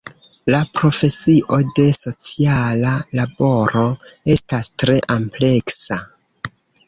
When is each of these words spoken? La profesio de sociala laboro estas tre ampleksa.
La 0.53 0.59
profesio 0.77 1.59
de 1.79 1.83
sociala 1.97 2.93
laboro 3.19 3.85
estas 4.37 4.71
tre 4.85 4.99
ampleksa. 5.19 5.99